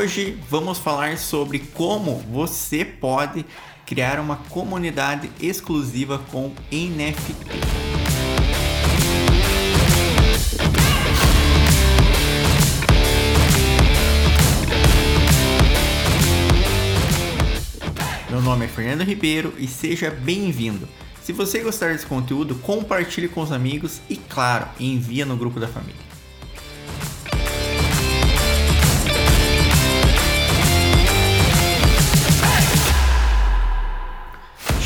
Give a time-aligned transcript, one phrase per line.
[0.00, 3.44] Hoje vamos falar sobre como você pode
[3.84, 7.34] criar uma comunidade exclusiva com NFT.
[18.30, 20.88] Meu nome é Fernando Ribeiro e seja bem-vindo.
[21.20, 25.66] Se você gostar desse conteúdo, compartilhe com os amigos e, claro, envia no grupo da
[25.66, 26.07] família.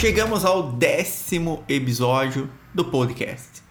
[0.02, 3.62] Chegamos ao décimo episódio do podcast.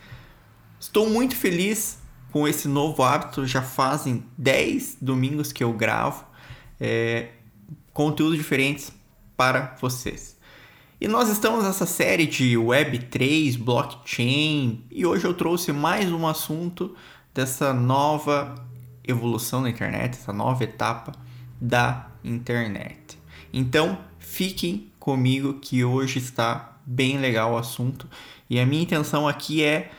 [0.80, 2.00] Estou muito feliz
[2.32, 3.46] com esse novo hábito.
[3.46, 6.24] Já fazem 10 domingos que eu gravo
[6.80, 7.32] é,
[7.92, 8.94] conteúdos diferentes
[9.36, 10.38] para vocês.
[11.02, 16.96] E nós estamos nessa série de Web3, blockchain, e hoje eu trouxe mais um assunto
[17.34, 18.56] dessa nova
[19.06, 21.12] evolução da internet, essa nova etapa
[21.60, 23.21] da internet.
[23.54, 28.08] Então, fiquem comigo que hoje está bem legal o assunto
[28.50, 29.92] e a minha intenção aqui é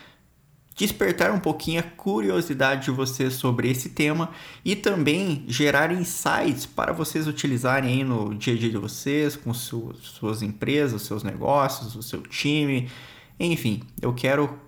[0.75, 4.30] despertar um pouquinho a curiosidade de vocês sobre esse tema
[4.64, 9.53] e também gerar insights para vocês utilizarem aí no dia a dia de vocês, com
[9.53, 12.91] suas empresas, seus negócios, o seu time,
[13.39, 14.58] enfim, eu quero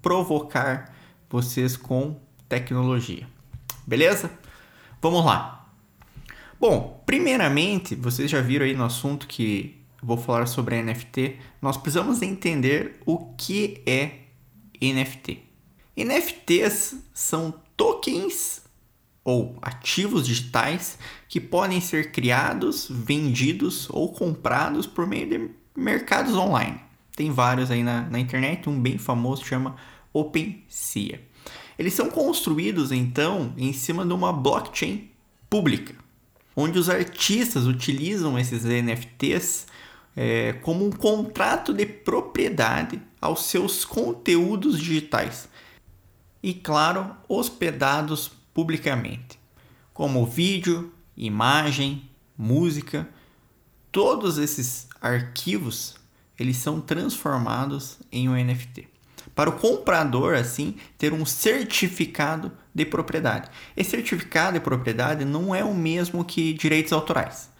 [0.00, 0.94] provocar
[1.28, 3.26] vocês com tecnologia.
[3.86, 4.30] Beleza?
[5.00, 5.57] Vamos lá.
[6.60, 12.20] Bom, primeiramente, vocês já viram aí no assunto que vou falar sobre NFT, nós precisamos
[12.20, 14.22] entender o que é
[14.82, 15.40] NFT.
[15.96, 18.62] NFTs são tokens
[19.22, 20.98] ou ativos digitais
[21.28, 26.80] que podem ser criados, vendidos ou comprados por meio de mercados online.
[27.14, 29.76] Tem vários aí na, na internet, um bem famoso chama
[30.12, 31.20] OpenSea.
[31.78, 35.08] Eles são construídos então em cima de uma blockchain
[35.48, 36.07] pública
[36.60, 39.68] onde os artistas utilizam esses NFTs
[40.16, 45.48] é, como um contrato de propriedade aos seus conteúdos digitais
[46.42, 49.38] e, claro, hospedados publicamente,
[49.94, 53.08] como vídeo, imagem, música.
[53.92, 55.94] Todos esses arquivos
[56.36, 58.88] eles são transformados em um NFT
[59.32, 63.50] para o comprador, assim, ter um certificado de propriedade.
[63.76, 67.50] Esse certificado de propriedade não é o mesmo que direitos autorais,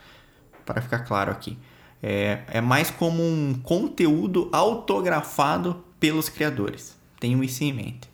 [0.65, 1.59] para ficar claro aqui.
[2.03, 6.97] É, é mais como um conteúdo autografado pelos criadores.
[7.19, 8.09] Tenham isso em mente.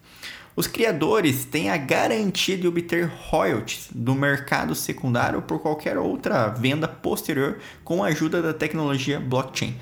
[0.57, 6.87] Os criadores têm a garantia de obter royalties do mercado secundário por qualquer outra venda
[6.87, 9.77] posterior com a ajuda da tecnologia blockchain.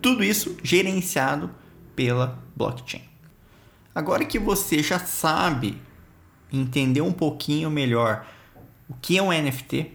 [0.00, 1.50] Tudo isso gerenciado
[1.94, 3.02] pela blockchain.
[3.94, 5.80] Agora que você já sabe
[6.56, 8.26] entender um pouquinho melhor
[8.88, 9.92] o que é um NFT,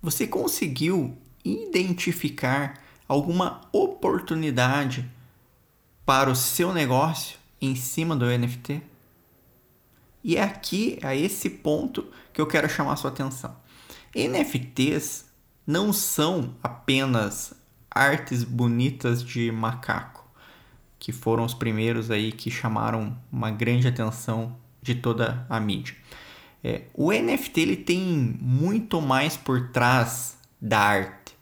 [0.00, 5.08] você conseguiu identificar alguma oportunidade
[6.04, 8.82] para o seu negócio em cima do NFT?
[10.24, 13.56] E é aqui, a esse ponto, que eu quero chamar sua atenção.
[14.14, 15.26] NFTs
[15.66, 17.54] não são apenas
[17.90, 20.22] artes bonitas de macaco
[21.02, 25.94] que foram os primeiros aí que chamaram uma grande atenção de toda a mídia.
[26.62, 31.34] É, o NFT ele tem muito mais por trás da arte.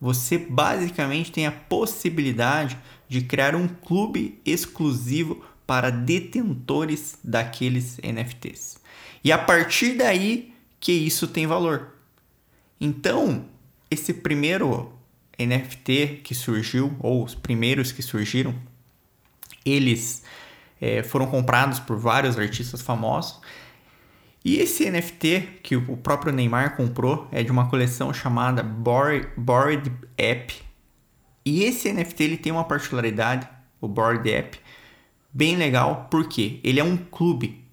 [0.00, 2.76] Você basicamente tem a possibilidade
[3.08, 8.78] de criar um clube exclusivo para detentores daqueles NFTs.
[9.22, 11.94] E a partir daí que isso tem valor.
[12.80, 13.44] Então,
[13.90, 14.92] esse primeiro
[15.38, 18.54] NFT que surgiu, ou os primeiros que surgiram,
[19.64, 20.22] eles
[20.80, 23.40] é, foram comprados por vários artistas famosos.
[24.44, 30.54] E esse NFT que o próprio Neymar comprou é de uma coleção chamada Bored App.
[31.44, 33.46] E esse NFT ele tem uma particularidade,
[33.80, 34.58] o Bored App,
[35.32, 37.64] bem legal, porque ele é um clube,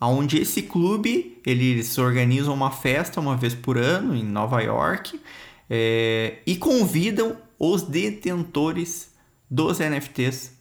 [0.00, 5.20] onde esse clube eles organizam uma festa uma vez por ano em Nova York
[5.68, 9.12] é, e convidam os detentores
[9.50, 10.52] dos NFTs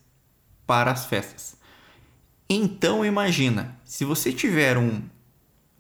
[0.66, 1.57] para as festas.
[2.50, 5.02] Então imagina, se você tiver um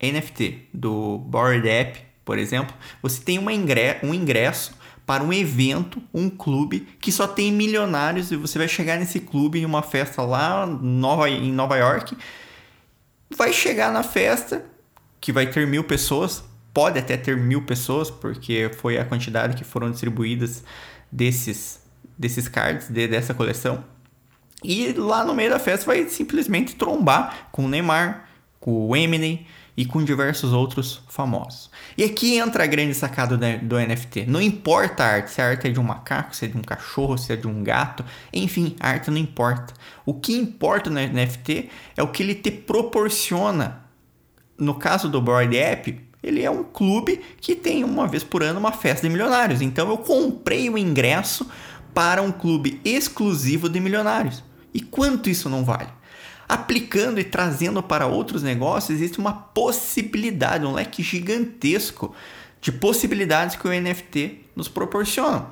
[0.02, 6.30] NFT do Bored App, por exemplo, você tem ingresso, um ingresso para um evento, um
[6.30, 10.66] clube que só tem milionários e você vai chegar nesse clube em uma festa lá
[10.66, 12.18] Nova, em Nova York,
[13.36, 14.66] vai chegar na festa
[15.22, 16.44] que vai ter mil pessoas,
[16.74, 20.64] pode até ter mil pessoas porque foi a quantidade que foram distribuídas
[21.10, 21.80] desses
[22.18, 23.84] desses cards de, dessa coleção
[24.64, 28.28] e lá no meio da festa vai simplesmente trombar com o Neymar,
[28.60, 29.46] com o Eminem
[29.76, 31.70] e com diversos outros famosos.
[31.96, 34.26] E aqui entra a grande sacada do NFT.
[34.26, 36.64] Não importa a arte, se a arte é de um macaco, se é de um
[36.64, 39.76] cachorro, se é de um gato, enfim, a arte não importa.
[40.04, 43.84] O que importa no NFT é o que ele te proporciona.
[44.58, 48.60] No caso do Board App, ele é um clube que tem uma vez por ano
[48.60, 49.62] uma festa de milionários.
[49.62, 51.48] Então eu comprei o ingresso
[51.94, 54.44] para um clube exclusivo de milionários.
[54.78, 55.90] E quanto isso não vale?
[56.48, 62.14] Aplicando e trazendo para outros negócios, existe uma possibilidade, um leque gigantesco
[62.62, 65.48] de possibilidades que o NFT nos proporciona.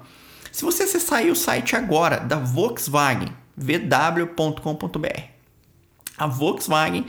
[0.51, 5.22] Se você acessar o site agora da Volkswagen, vw.com.br,
[6.16, 7.07] a Volkswagen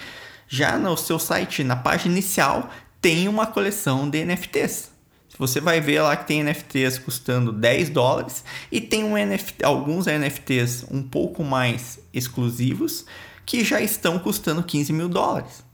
[0.48, 4.90] já no seu site, na página inicial, tem uma coleção de NFTs.
[5.38, 8.43] Você vai ver lá que tem NFTs custando 10 dólares
[8.73, 13.05] e tem um NFT, alguns NFTs um pouco mais exclusivos
[13.44, 15.65] que já estão custando 15 mil dólares.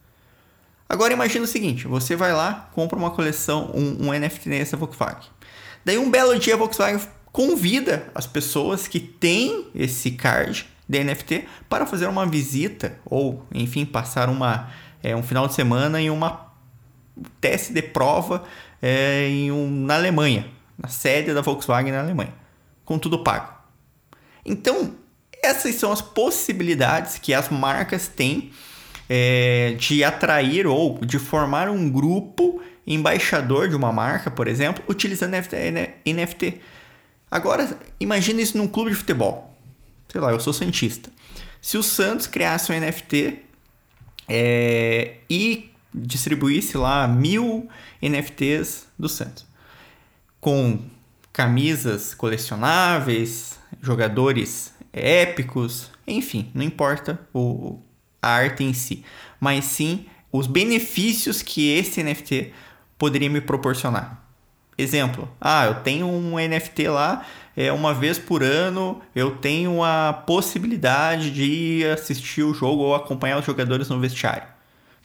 [0.89, 5.31] Agora imagine o seguinte: você vai lá, compra uma coleção, um, um NFT nessa Volkswagen.
[5.85, 7.01] Daí um belo dia a Volkswagen
[7.33, 13.87] convida as pessoas que têm esse card de NFT para fazer uma visita ou, enfim,
[13.87, 14.71] passar uma,
[15.03, 16.52] é, um final de semana em uma
[17.41, 18.45] teste de prova
[18.81, 20.47] é, em um, na Alemanha,
[20.79, 22.35] na sede da Volkswagen na Alemanha,
[22.85, 23.53] com tudo pago.
[24.45, 24.95] Então,
[25.43, 28.51] essas são as possibilidades que as marcas têm
[29.09, 35.33] é, de atrair ou de formar um grupo embaixador de uma marca, por exemplo, utilizando
[35.33, 36.61] NFT.
[37.31, 39.57] Agora, imagine isso num clube de futebol.
[40.09, 41.11] Sei lá, eu sou cientista.
[41.61, 43.39] Se o Santos criasse um NFT
[44.29, 47.69] é, e distribuísse lá mil
[48.01, 49.47] NFTs do Santos.
[50.41, 50.81] Com
[51.33, 57.79] camisas colecionáveis, jogadores épicos, enfim, não importa o,
[58.21, 59.05] a arte em si,
[59.41, 62.53] mas sim os benefícios que esse NFT
[62.99, 64.23] poderia me proporcionar.
[64.77, 70.13] Exemplo, ah, eu tenho um NFT lá, é uma vez por ano eu tenho a
[70.13, 74.52] possibilidade de assistir o jogo ou acompanhar os jogadores no vestiário.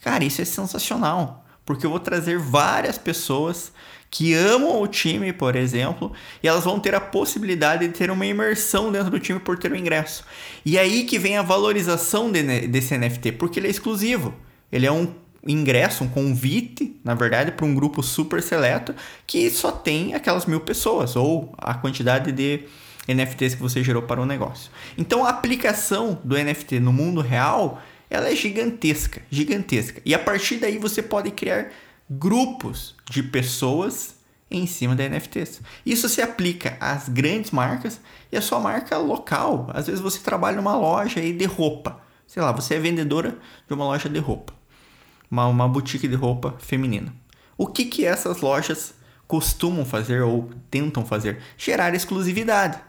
[0.02, 3.72] Cara, isso é sensacional, porque eu vou trazer várias pessoas
[4.10, 8.26] que amam o time, por exemplo, e elas vão ter a possibilidade de ter uma
[8.26, 10.24] imersão dentro do time por ter o ingresso.
[10.66, 14.34] E aí que vem a valorização de, desse NFT, porque ele é exclusivo.
[14.72, 15.14] Ele é um
[15.46, 18.94] ingresso, um convite, na verdade, para um grupo super seleto
[19.26, 22.64] que só tem aquelas mil pessoas, ou a quantidade de
[23.08, 24.72] NFTs que você gerou para o negócio.
[24.98, 30.02] Então a aplicação do NFT no mundo real ela é gigantesca, gigantesca.
[30.06, 31.72] E a partir daí você pode criar
[32.10, 34.16] grupos de pessoas
[34.50, 35.62] em cima da NFTs.
[35.86, 38.00] Isso se aplica às grandes marcas
[38.32, 39.70] e à sua marca local.
[39.74, 42.00] Às vezes você trabalha numa loja aí de roupa.
[42.26, 43.38] Sei lá, você é vendedora
[43.68, 44.54] de uma loja de roupa.
[45.30, 47.14] Uma, uma boutique de roupa feminina.
[47.58, 48.94] O que, que essas lojas
[49.28, 51.42] costumam fazer ou tentam fazer?
[51.58, 52.80] Gerar exclusividade.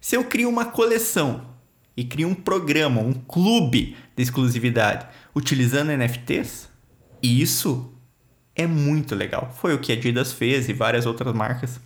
[0.00, 1.55] Se eu crio uma coleção
[1.96, 6.68] e crio um programa, um clube de exclusividade utilizando NFTs,
[7.22, 7.92] isso
[8.54, 9.54] é muito legal.
[9.60, 11.80] Foi o que a Adidas fez e várias outras marcas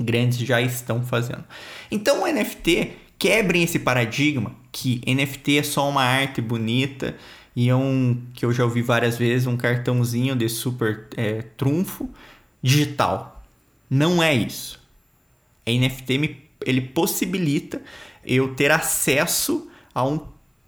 [0.00, 1.44] grandes já estão fazendo.
[1.90, 7.16] Então o NFT quebrem esse paradigma que NFT é só uma arte bonita
[7.54, 12.10] e é um que eu já ouvi várias vezes um cartãozinho de super é, trunfo
[12.62, 13.42] digital.
[13.88, 14.82] Não é isso.
[15.66, 17.82] A NFT me, ele possibilita
[18.24, 20.20] eu ter acesso a um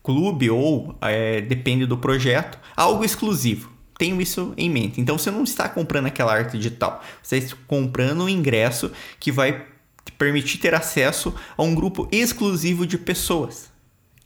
[0.03, 3.73] clube ou, é, depende do projeto, algo exclusivo.
[3.99, 5.01] Tenho isso em mente.
[5.01, 9.67] Então você não está comprando aquela arte digital, você está comprando um ingresso que vai
[10.05, 13.71] te permitir ter acesso a um grupo exclusivo de pessoas.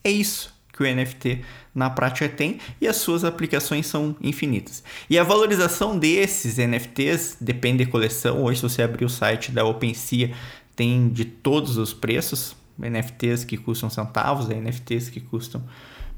[0.04, 4.82] É isso que o NFT na prática tem e as suas aplicações são infinitas.
[5.08, 8.42] E a valorização desses NFTs depende da coleção.
[8.42, 10.32] Hoje, se você abrir o site da OpenSea,
[10.74, 12.56] tem de todos os preços.
[12.78, 15.62] NFTs que custam centavos, NFTs que custam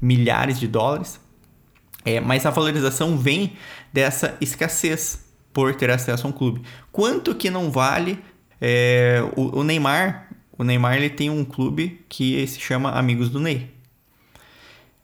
[0.01, 1.19] milhares de dólares.
[2.05, 3.53] É, mas a valorização vem
[3.91, 6.61] dessa escassez por ter acesso a um clube.
[6.91, 8.19] Quanto que não vale
[8.59, 10.29] é, o, o, Neymar?
[10.57, 13.71] O Neymar ele tem um clube que se chama Amigos do Ney.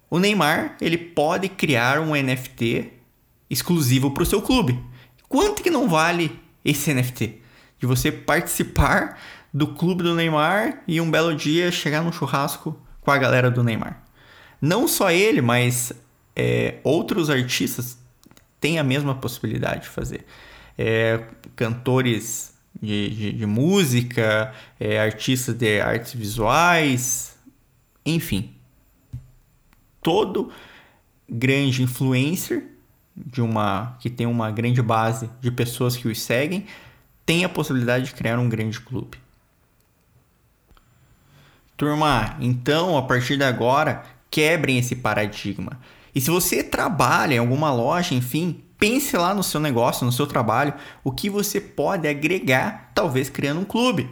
[0.10, 2.92] O Neymar ele pode criar um NFT
[3.50, 4.80] exclusivo para o seu clube.
[5.28, 7.42] Quanto que não vale esse NFT?
[7.80, 9.18] De você participar
[9.54, 13.64] do clube do Neymar e um belo dia chegar num churrasco com a galera do
[13.64, 14.02] Neymar.
[14.62, 15.94] Não só ele, mas
[16.36, 17.98] é, outros artistas
[18.60, 20.26] têm a mesma possibilidade de fazer.
[20.78, 21.24] É,
[21.56, 27.38] cantores de, de, de música, é, artistas de artes visuais,
[28.06, 28.54] enfim.
[30.02, 30.52] Todo
[31.28, 32.66] grande influencer
[33.16, 36.66] de uma que tem uma grande base de pessoas que os seguem,
[37.26, 39.18] tem a possibilidade de criar um grande clube.
[41.80, 45.80] Turma, então a partir de agora, quebrem esse paradigma.
[46.14, 50.28] E se você trabalha em alguma loja, enfim, pense lá no seu negócio, no seu
[50.28, 50.74] trabalho,
[51.06, 54.10] o que você pode agregar, talvez criando um clube.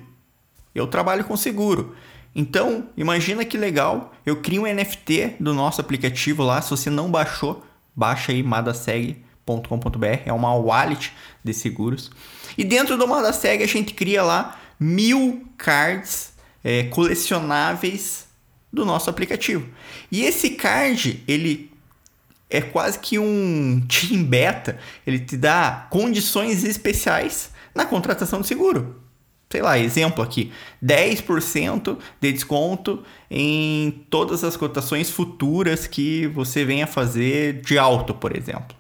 [0.74, 1.94] Eu trabalho com seguro.
[2.34, 7.12] Então, imagina que legal, eu crio um NFT do nosso aplicativo lá, se você não
[7.12, 11.12] baixou, baixa aí madaseg.com.br, é uma wallet
[11.44, 12.12] de seguros.
[12.58, 16.37] E dentro do Madaseg a gente cria lá mil cards
[16.68, 18.28] é, colecionáveis
[18.74, 19.66] do nosso aplicativo.
[20.12, 21.72] E esse card, ele
[22.50, 29.02] é quase que um team beta, ele te dá condições especiais na contratação de seguro.
[29.50, 30.52] Sei lá, exemplo aqui,
[30.84, 38.36] 10% de desconto em todas as cotações futuras que você venha fazer de auto, por
[38.36, 38.76] exemplo.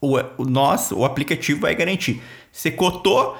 [0.00, 2.22] O, o nosso, o aplicativo vai garantir.
[2.52, 3.36] Você cotou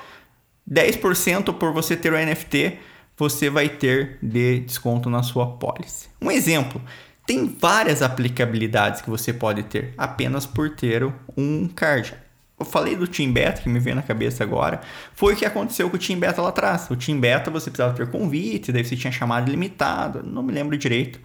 [0.68, 2.89] 10% por você ter o NFT,
[3.20, 6.08] você vai ter de desconto na sua pólice.
[6.22, 6.80] Um exemplo,
[7.26, 11.04] tem várias aplicabilidades que você pode ter apenas por ter
[11.36, 12.14] um card.
[12.58, 14.80] Eu falei do Team Beta, que me veio na cabeça agora,
[15.14, 16.88] foi o que aconteceu com o Team Beta lá atrás.
[16.90, 20.78] O Team Beta você precisava ter convite, daí você tinha chamado limitado, não me lembro
[20.78, 21.20] direito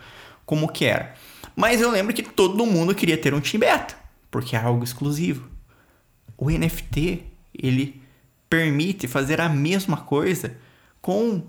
[0.46, 1.14] como que era.
[1.56, 3.96] Mas eu lembro que todo mundo queria ter um Team Beta,
[4.30, 5.50] porque é algo exclusivo.
[6.38, 7.24] O NFT,
[7.58, 8.02] ele
[8.50, 10.58] permite fazer a mesma coisa
[11.02, 11.42] com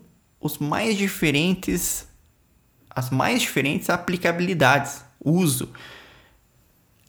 [0.47, 2.07] os mais diferentes
[2.97, 5.69] as mais diferentes aplicabilidades, uso.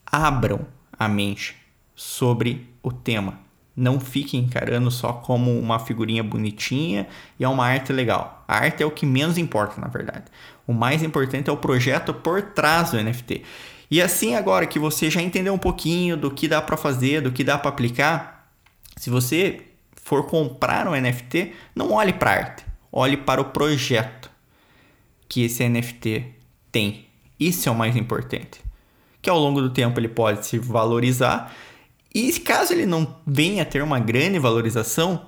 [0.06, 1.56] Abram a mente
[1.96, 3.39] sobre o tema.
[3.74, 7.08] Não fiquem encarando só como uma figurinha bonitinha
[7.39, 8.44] e é uma arte legal.
[8.46, 10.25] A arte é o que menos importa, na verdade.
[10.67, 13.44] O mais importante é o projeto por trás do NFT.
[13.89, 17.32] E assim, agora que você já entendeu um pouquinho do que dá para fazer, do
[17.32, 18.51] que dá para aplicar,
[18.98, 19.62] se você
[19.96, 22.67] for comprar um NFT, não olhe para arte
[22.98, 24.32] olhe para o projeto
[25.30, 26.34] que esse NFT
[26.72, 27.06] tem.
[27.39, 28.60] Isso é o mais importante.
[29.22, 31.54] Que ao longo do tempo ele pode se valorizar
[32.13, 35.27] e caso ele não venha a ter uma grande valorização,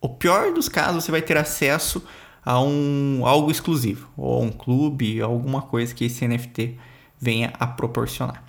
[0.00, 2.00] o pior dos casos você vai ter acesso
[2.44, 6.78] a um algo exclusivo, ou um clube, alguma coisa que esse NFT
[7.18, 8.44] venha a proporcionar.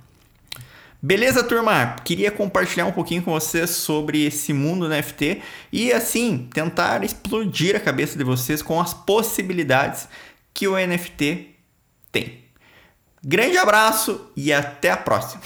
[1.04, 1.96] Beleza, turma?
[2.04, 5.42] Queria compartilhar um pouquinho com vocês sobre esse mundo NFT
[5.72, 10.06] e assim tentar explodir a cabeça de vocês com as possibilidades
[10.54, 11.56] que o NFT
[12.12, 12.44] tem.
[13.20, 15.42] Grande abraço e até a próxima!